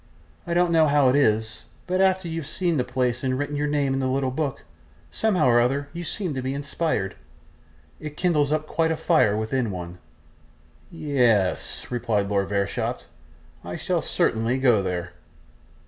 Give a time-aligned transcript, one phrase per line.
[0.47, 3.67] 'I don't know how it is, but after you've seen the place and written your
[3.67, 4.63] name in the little book,
[5.11, 7.13] somehow or other you seem to be inspired;
[7.99, 9.99] it kindles up quite a fire within one.'
[10.91, 13.05] 'Ye es!' replied Lord Verisopht,
[13.63, 15.11] 'I shall certainly go there.